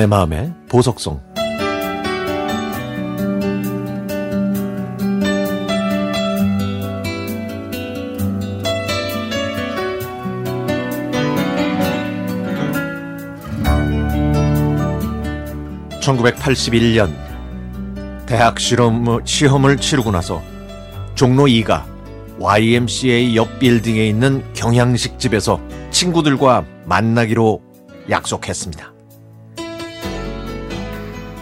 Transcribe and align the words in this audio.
내 0.00 0.06
마음의 0.06 0.54
보석성 0.70 1.20
(1981년) 16.00 17.14
대학 18.24 18.58
실험, 18.58 19.20
시험을 19.26 19.76
치르고 19.76 20.10
나서 20.12 20.40
종로 21.14 21.44
2가 21.44 21.84
YMCA 22.38 23.36
옆 23.36 23.58
빌딩에 23.58 24.08
있는 24.08 24.50
경양식 24.54 25.18
집에서 25.18 25.60
친구들과 25.90 26.64
만나기로 26.86 27.60
약속했습니다. 28.08 28.89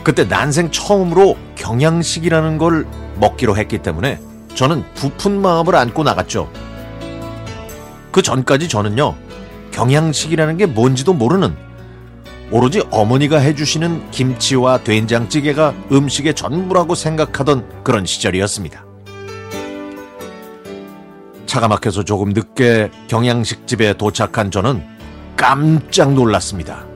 그때 0.02 0.24
난생 0.24 0.70
처음으로 0.70 1.36
경양식이라는 1.56 2.58
걸 2.58 2.86
먹기로 3.16 3.56
했기 3.56 3.78
때문에 3.78 4.20
저는 4.54 4.84
부푼 4.94 5.40
마음을 5.40 5.74
안고 5.74 6.02
나갔죠. 6.02 6.50
그 8.10 8.22
전까지 8.22 8.68
저는요, 8.68 9.14
경양식이라는 9.70 10.56
게 10.56 10.66
뭔지도 10.66 11.12
모르는 11.12 11.54
오로지 12.50 12.82
어머니가 12.90 13.38
해주시는 13.38 14.10
김치와 14.10 14.78
된장찌개가 14.78 15.74
음식의 15.92 16.34
전부라고 16.34 16.94
생각하던 16.94 17.84
그런 17.84 18.06
시절이었습니다. 18.06 18.84
차가 21.44 21.68
막혀서 21.68 22.04
조금 22.04 22.30
늦게 22.30 22.90
경양식 23.08 23.66
집에 23.66 23.92
도착한 23.92 24.50
저는 24.50 24.82
깜짝 25.36 26.14
놀랐습니다. 26.14 26.86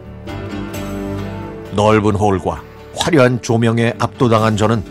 넓은 1.75 2.14
홀과 2.14 2.62
화려한 2.96 3.42
조명에 3.42 3.94
압도당한 3.98 4.56
저는 4.56 4.82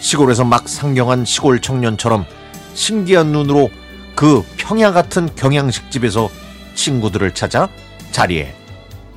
시골에서 0.00 0.44
막 0.44 0.68
상경한 0.68 1.24
시골 1.24 1.60
청년처럼 1.60 2.24
신기한 2.74 3.28
눈으로 3.28 3.70
그 4.14 4.42
평야 4.56 4.92
같은 4.92 5.28
경양식 5.34 5.90
집에서 5.90 6.28
친구들을 6.74 7.34
찾아 7.34 7.68
자리에 8.12 8.54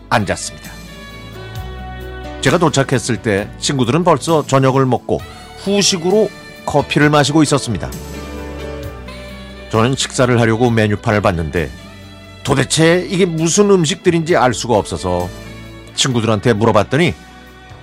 앉았습니다. 0.09 0.71
제가 2.41 2.57
도착했을 2.57 3.17
때 3.17 3.49
친구들은 3.59 4.03
벌써 4.03 4.45
저녁을 4.45 4.85
먹고 4.85 5.19
후식으로 5.57 6.29
커피를 6.65 7.09
마시고 7.09 7.43
있었습니다. 7.43 7.89
저는 9.69 9.95
식사를 9.95 10.39
하려고 10.39 10.69
메뉴판을 10.69 11.21
봤는데 11.21 11.69
도대체 12.43 13.05
이게 13.09 13.25
무슨 13.25 13.69
음식들인지 13.69 14.37
알 14.37 14.53
수가 14.53 14.75
없어서 14.75 15.27
친구들한테 15.95 16.53
물어봤더니 16.53 17.13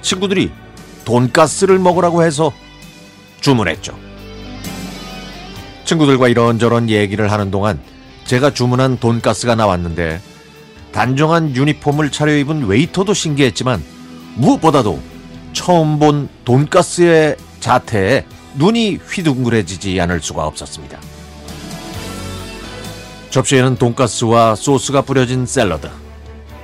친구들이 0.04 0.52
돈가스를 1.04 1.78
먹으라고 1.78 2.22
해서 2.22 2.52
주문했죠. 3.40 3.98
친구들과 5.84 6.28
이런저런 6.28 6.88
얘기를 6.88 7.32
하는 7.32 7.50
동안 7.50 7.80
제가 8.24 8.50
주문한 8.54 8.98
돈가스가 8.98 9.54
나왔는데 9.54 10.20
단정한 10.92 11.56
유니폼을 11.56 12.10
차려입은 12.10 12.66
웨이터도 12.66 13.12
신기했지만 13.12 13.82
무엇보다도 14.36 15.02
처음 15.52 15.98
본 15.98 16.28
돈가스의 16.44 17.36
자태에 17.60 18.24
눈이 18.56 18.96
휘둥그레지지 18.96 20.00
않을 20.00 20.20
수가 20.20 20.46
없었습니다. 20.46 20.98
접시에는 23.30 23.76
돈가스와 23.76 24.54
소스가 24.54 25.02
뿌려진 25.02 25.44
샐러드, 25.44 25.88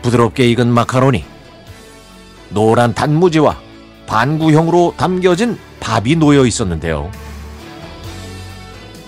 부드럽게 0.03 0.49
익은 0.51 0.69
마카로니, 0.69 1.25
노란 2.51 2.95
단무지와 2.95 3.59
반구형으로 4.07 4.95
담겨진 4.97 5.59
밥이 5.81 6.17
놓여 6.17 6.45
있었는데요. 6.45 7.11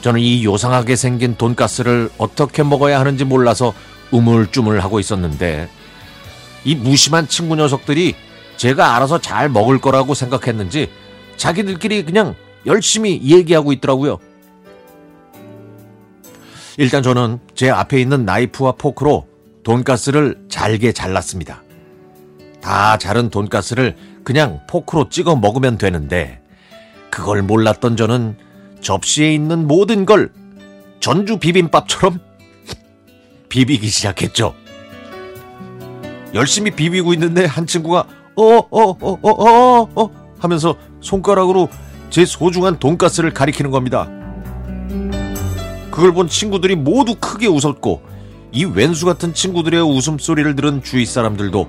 저는 0.00 0.20
이 0.20 0.44
요상하게 0.44 0.96
생긴 0.96 1.36
돈가스를 1.36 2.10
어떻게 2.18 2.62
먹어야 2.62 2.98
하는지 2.98 3.24
몰라서 3.24 3.72
우물쭈물하고 4.10 5.00
있었는데 5.00 5.68
이 6.64 6.74
무심한 6.74 7.28
친구 7.28 7.56
녀석들이 7.56 8.14
제가 8.56 8.96
알아서 8.96 9.20
잘 9.20 9.48
먹을 9.48 9.80
거라고 9.80 10.14
생각했는지 10.14 10.90
자기들끼리 11.36 12.04
그냥 12.04 12.34
열심히 12.66 13.20
얘기하고 13.22 13.72
있더라고요. 13.72 14.18
일단 16.78 17.02
저는 17.02 17.40
제 17.54 17.70
앞에 17.70 18.00
있는 18.00 18.24
나이프와 18.24 18.72
포크로 18.72 19.26
돈가스를 19.62 20.46
잘게 20.48 20.92
잘랐습니다. 20.92 21.62
다 22.62 22.96
자른 22.96 23.28
돈가스를 23.28 23.96
그냥 24.24 24.60
포크로 24.68 25.08
찍어 25.10 25.36
먹으면 25.36 25.76
되는데 25.76 26.40
그걸 27.10 27.42
몰랐던 27.42 27.96
저는 27.96 28.36
접시에 28.80 29.34
있는 29.34 29.66
모든 29.66 30.06
걸 30.06 30.32
전주 31.00 31.38
비빔밥처럼 31.38 32.20
비비기 33.50 33.88
시작했죠. 33.88 34.54
열심히 36.34 36.70
비비고 36.70 37.12
있는데 37.14 37.44
한 37.44 37.66
친구가 37.66 38.06
어어어어어 38.34 38.66
어, 38.70 39.18
어, 39.22 39.88
어, 39.94 40.10
하면서 40.38 40.76
손가락으로 41.00 41.68
제 42.08 42.24
소중한 42.24 42.78
돈가스를 42.78 43.34
가리키는 43.34 43.70
겁니다. 43.70 44.08
그걸 45.90 46.14
본 46.14 46.28
친구들이 46.28 46.76
모두 46.76 47.16
크게 47.16 47.48
웃었고 47.48 48.02
이 48.52 48.64
왼수 48.64 49.04
같은 49.04 49.34
친구들의 49.34 49.82
웃음소리를 49.82 50.54
들은 50.56 50.82
주위 50.82 51.04
사람들도 51.04 51.68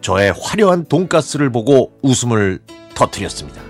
저의 0.00 0.32
화려한 0.40 0.86
돈가스를 0.86 1.50
보고 1.50 1.92
웃음을 2.02 2.60
터뜨렸습니다. 2.94 3.60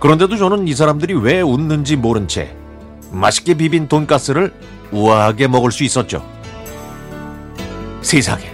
그런데도 0.00 0.36
저는 0.36 0.66
이 0.66 0.74
사람들이 0.74 1.14
왜 1.14 1.40
웃는지 1.40 1.96
모른 1.96 2.26
채 2.26 2.56
맛있게 3.12 3.54
비빈 3.54 3.88
돈가스를 3.88 4.52
우아하게 4.90 5.48
먹을 5.48 5.70
수 5.70 5.84
있었죠. 5.84 6.26
세상에 8.02 8.52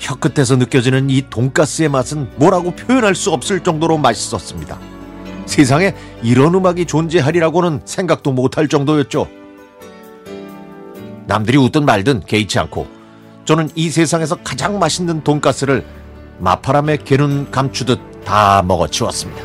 혀끝에서 0.00 0.56
느껴지는 0.56 1.08
이 1.08 1.22
돈가스의 1.30 1.88
맛은 1.88 2.30
뭐라고 2.36 2.72
표현할 2.72 3.14
수 3.14 3.30
없을 3.32 3.60
정도로 3.60 3.98
맛있었습니다. 3.98 4.78
세상에 5.46 5.94
이런 6.22 6.54
음악이 6.54 6.86
존재하리라고는 6.86 7.82
생각도 7.84 8.32
못할 8.32 8.68
정도였죠. 8.68 9.28
남들이 11.26 11.58
웃든 11.58 11.84
말든 11.84 12.20
개의치 12.26 12.58
않고 12.58 12.95
저는 13.46 13.70
이 13.76 13.90
세상에서 13.90 14.36
가장 14.42 14.80
맛있는 14.80 15.22
돈가스를 15.22 15.84
마파람에 16.40 16.98
개눈 16.98 17.50
감추듯 17.50 18.24
다 18.24 18.62
먹어치웠습니다. 18.66 19.40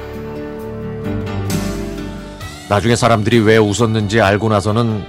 나중에 2.68 2.96
사람들이 2.96 3.40
왜 3.40 3.58
웃었는지 3.58 4.20
알고 4.20 4.50
나서는 4.50 5.06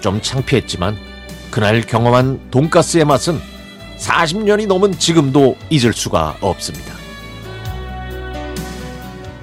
좀 0.00 0.20
창피했지만 0.20 0.96
그날 1.52 1.80
경험한 1.80 2.50
돈가스의 2.50 3.04
맛은 3.04 3.40
40년이 3.98 4.66
넘은 4.66 4.98
지금도 4.98 5.56
잊을 5.70 5.92
수가 5.92 6.36
없습니다. 6.40 6.92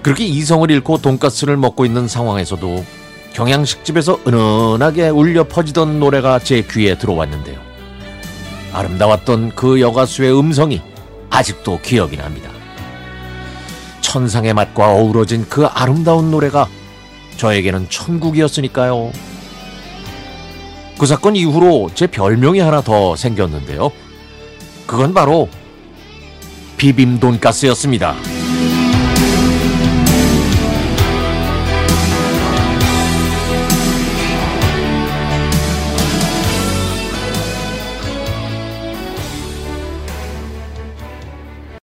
그렇게 0.03 0.25
이성을 0.25 0.69
잃고 0.69 0.97
돈가스를 0.97 1.56
먹고 1.56 1.85
있는 1.85 2.09
상황에서도 2.09 2.84
경양식집에서 3.34 4.19
은은하게 4.28 5.09
울려 5.09 5.46
퍼지던 5.46 6.00
노래가 6.02 6.40
제 6.40 6.62
귀에 6.69 6.97
들어왔는데요. 6.97 7.50
아름다웠던 8.74 9.56
그 9.56 9.82
여가수의 9.82 10.38
음성이 10.38 10.82
아직도 11.30 11.80
기억이 11.82 12.18
납니다. 12.18 12.50
천상의 14.02 14.54
맛과 14.54 14.92
어우러진 14.92 15.48
그 15.48 15.66
아름다운 15.66 16.32
노래가 16.32 16.68
저에게는 17.38 17.88
천국이었으니까요. 17.90 19.12
그 20.97 21.06
사건 21.06 21.35
이후로 21.35 21.91
제 21.96 22.08
별명이 22.08 22.59
하나 22.59 22.82
더 22.82 23.16
생겼는데요. 23.16 23.91
그건 24.85 25.14
바로 25.14 25.50
비빔 26.78 27.20
돈가스였습니다. 27.20 28.16